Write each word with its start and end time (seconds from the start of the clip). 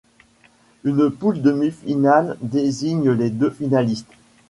Une 0.83 1.11
poule 1.11 1.43
demi-finale 1.43 2.35
désigne 2.41 3.11
les 3.11 3.29
deux 3.29 3.51
finalistes. 3.51 4.11